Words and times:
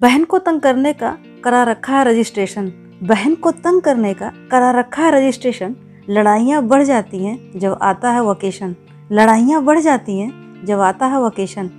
बहन 0.00 0.24
को 0.24 0.38
तंग 0.38 0.60
करने 0.60 0.92
का 0.92 1.10
करा 1.44 1.62
रखा 1.62 1.96
है 1.98 2.04
रजिस्ट्रेशन। 2.04 2.66
बहन 3.02 3.34
को 3.34 3.50
तंग 3.50 3.80
करने 3.82 4.12
का 4.14 4.30
करा 4.50 4.70
रखा 4.70 5.02
है 5.02 5.10
रजिस्ट्रेशन। 5.10 5.74
लड़ाइयाँ 6.10 6.62
बढ़ 6.62 6.82
जाती 6.82 7.24
हैं 7.24 7.58
जब 7.58 7.78
आता 7.82 8.10
है 8.10 8.20
वोकेशन। 8.22 8.74
लड़ाइयाँ 9.12 9.62
बढ़ 9.64 9.78
जाती 9.78 10.18
हैं 10.18 10.64
जब 10.66 10.80
आता 10.80 11.06
है 11.06 11.20
वोकेशन। 11.20 11.70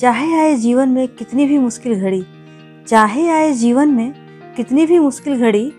चाहे 0.00 0.32
आए 0.34 0.54
जीवन 0.56 0.88
में 0.88 1.06
कितनी 1.08 1.46
भी 1.46 1.58
मुश्किल 1.58 2.00
घड़ी, 2.00 2.24
चाहे 2.88 3.28
आए 3.28 3.52
जीवन 3.52 3.88
में 3.88 4.12
कितनी 4.56 4.86
भी 4.86 4.98
मुश्किल 4.98 5.40
घड़ी, 5.40 5.70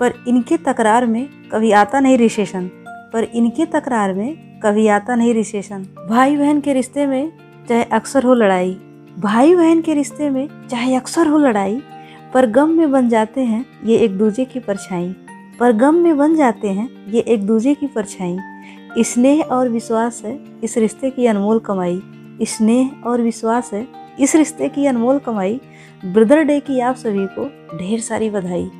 पर 0.00 0.24
इनके 0.28 0.56
तकरार 0.58 1.06
में 1.06 1.26
कभी 1.52 1.72
आता 1.72 2.00
नहीं 2.00 2.18
रिसेशन। 2.18 2.70
पर 3.12 3.30
इनके 3.34 3.66
तकरार 3.66 4.14
में 4.14 4.60
कभी 4.62 4.88
आता 4.88 5.14
नहीं 5.14 5.34
रिसेशन। 5.34 5.86
भाई 6.08 6.36
बहन 6.36 6.60
के 6.60 6.72
रिश्ते 6.72 7.06
में 7.06 7.32
चाहे 7.68 7.84
अक्सर 7.84 8.24
हो 8.24 8.34
लड़ाई 8.34 8.78
भाई 9.16 9.54
बहन 9.54 9.80
के 9.80 9.94
रिश्ते 9.94 10.28
में 10.30 10.48
चाहे 10.70 10.94
अक्सर 10.94 11.26
हो 11.26 11.38
लड़ाई, 11.38 11.82
पर 12.34 12.46
गम 12.46 12.70
में 12.70 12.90
बन 12.92 13.08
जाते 13.08 13.40
हैं 13.40 13.64
ये 13.84 13.96
एक 13.96 14.18
दूजे 14.18 14.44
की 14.44 14.60
परछाई। 14.60 15.14
पर 15.60 15.72
गम 15.72 15.94
में 15.94 16.16
बन 16.18 16.34
जाते 16.36 16.68
हैं 16.68 16.88
ये 17.10 17.20
एक 17.20 17.46
दूजे 17.46 17.74
की 17.74 17.86
परछाई। 17.86 18.36
स्नेह 19.02 19.40
और 19.42 19.68
विश्वास 19.68 20.22
है 20.24 20.38
इस 20.64 20.76
रिश्ते 20.78 21.10
की 21.10 21.26
अनमोल 21.26 21.58
कमाई। 21.58 22.00
स्नेह 22.42 22.90
और 23.06 23.22
विश्वास 23.22 23.72
है 23.72 23.86
इस 24.20 24.36
रिश्ते 24.36 24.68
की 24.68 24.86
अनमोल 24.86 25.18
कमाई। 25.18 25.60
ब्रदर 26.04 26.42
डे 26.42 26.60
की 26.60 26.80
आप 26.80 26.96
सभी 26.96 27.26
को 27.28 27.48
ढेर 27.78 28.00
सारी 28.00 28.30
बधाई। 28.30 28.70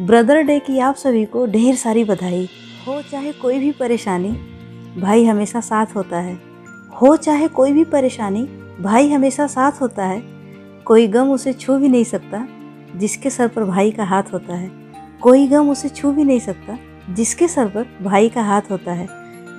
ब्रदर 0.00 0.42
डे 0.42 0.58
की 0.58 0.78
आप 0.78 0.94
सभी 0.94 1.24
को 1.24 1.46
ढेर 1.46 1.74
सारी 1.74 2.04
बधाई। 2.04 2.48
हो 2.88 3.00
चाहे 3.02 3.32
कोई 3.32 3.58
भी 3.58 3.72
परेशानी, 3.72 4.36
भाई 5.00 5.24
हमेशा 5.24 5.60
साथ 5.60 5.96
होता 5.96 6.18
है। 6.18 6.38
हो 7.02 7.16
चाहे 7.16 7.48
कोई 7.48 7.72
भी 7.72 7.84
परेशानी 7.84 8.48
भाई 8.80 9.12
हमेशा 9.12 9.46
साथ 9.46 9.72
होता 9.80 10.04
है। 10.04 10.22
कोई 10.84 11.06
गम 11.06 11.30
उसे 11.30 11.52
छू 11.52 11.78
भी 11.78 11.88
नहीं 11.88 12.04
सकता, 12.04 12.48
जिसके 12.96 13.30
सर 13.30 13.48
पर 13.48 13.64
भाई 13.64 13.90
का 13.90 14.04
हाथ 14.04 14.22
होता 14.32 14.54
है। 14.54 14.70
कोई 15.20 15.48
गम 15.48 15.70
उसे 15.70 15.88
छू 15.88 16.12
भी 16.12 16.24
नहीं 16.24 16.40
सकता, 16.40 16.78
जिसके 17.14 17.48
सर 17.48 17.68
पर 17.68 18.04
भाई 18.04 18.28
का 18.28 18.42
हाथ 18.42 18.62
होता 18.70 18.92
है। 18.92 19.08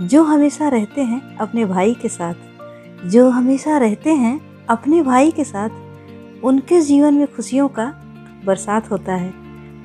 जो 0.01 0.23
हमेशा 0.23 0.67
रहते 0.67 1.01
हैं 1.01 1.37
अपने 1.37 1.65
भाई 1.65 1.93
के 1.93 2.09
साथ। 2.09 2.33
जो 3.05 3.29
हमेशा 3.29 3.77
रहते 3.77 4.13
हैं 4.13 4.65
अपने 4.69 5.01
भाई 5.01 5.31
के 5.31 5.43
साथ। 5.43 5.69
उनके 6.43 6.81
जीवन 6.81 7.13
में 7.13 7.35
खुशियों 7.35 7.67
का 7.67 7.85
बरसात 8.45 8.91
होता 8.91 9.15
है। 9.15 9.33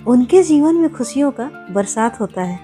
उनके 0.06 0.42
जीवन 0.42 0.74
में 0.74 0.94
खुशियों 0.94 1.30
का 1.30 1.50
बरसात 1.70 2.20
होता 2.20 2.42
है। 2.42 2.60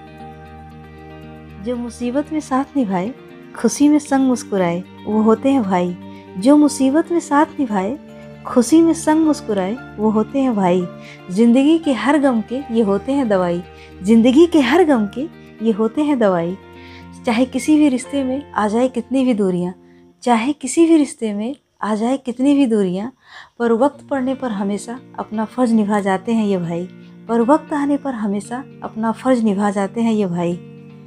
जो 1.63 1.75
मुसीबत 1.75 2.25
में 2.33 2.39
साथ 2.39 2.77
निभाए, 2.77 3.13
खुशी 3.57 3.89
में 3.89 3.99
संग 3.99 4.27
मुस्कुराए, 4.27 4.83
वो 5.05 5.21
होते 5.21 5.49
हैं 5.49 5.63
भाई। 5.63 5.97
जो 6.37 6.57
मुसीबत 6.57 7.11
में 7.11 7.19
साथ 7.19 7.59
निभाए, 7.59 7.97
खुशी 8.45 8.81
में 8.81 8.93
संग 8.93 9.25
मुस्कुराए, 9.25 9.75
वो 9.97 10.09
होते 10.09 10.39
हैं 10.39 10.55
भाई। 10.55 10.85
ज़िंदगी 11.31 11.77
के 11.79 11.93
हर 11.93 12.17
गम 12.17 12.41
के 12.41 12.61
ये 12.71 12.81
होते 12.81 13.11
हैं 13.11 13.27
दवाई। 13.29 13.61
ज़िंदगी 14.03 14.45
के 14.45 14.59
हर 14.59 14.83
गम 14.83 15.07
के 15.07 15.27
ये 15.65 15.71
होते 15.71 16.01
हैं 16.01 16.19
दवाई। 16.19 16.57
चाहे 17.25 17.45
किसी 17.45 17.77
भी 17.77 17.89
रिश्ते 17.89 18.23
में 18.23 18.51
आ 18.53 18.67
जाए 18.67 18.87
कितनी 18.87 19.25
भी 19.25 19.33
दूरियाँ, 19.33 19.73
चाहे 20.23 20.53
किसी 20.53 20.85
भी 20.85 20.97
रिश्ते 20.97 21.33
में 21.33 21.55
आ 21.81 21.95
जाए 21.95 22.17
कितनी 22.17 22.55
भी 22.55 22.65
दूरियाँ, 22.65 23.11
पर 23.59 23.71
वक्त 23.71 24.07
पड़ने 24.07 24.35
पर 24.35 24.51
हमेशा 24.51 24.99
अपना 25.19 25.45
फ़र्ज़ 25.45 25.73
निभा 25.73 25.99
जाते 25.99 26.31
हैं 26.31 26.45
ये 26.45 26.57
भाई। 26.57 26.87
पर 27.29 27.41
वक्त 27.41 27.73
आने 27.73 27.97
पर 27.97 28.13
हमेशा 28.13 28.63
अपना 28.83 29.11
फ़र्ज़ 29.11 29.43
निभा 29.43 29.69
जाते 29.71 30.01
हैं 30.01 30.13
ये 30.13 30.25
भाई। 30.25 30.68